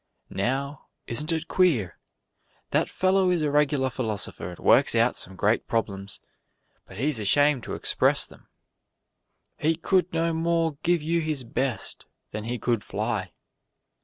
[0.31, 1.99] "Now isn't it queer
[2.71, 6.19] that fellow is a regular philosopher and works out some great problems,
[6.87, 8.47] but he's ashamed to express 'em.
[9.57, 13.31] He could no more give you his best than he could fly.